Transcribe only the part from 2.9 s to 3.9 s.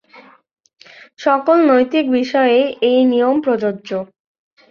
নিয়ম প্রযোজ্য।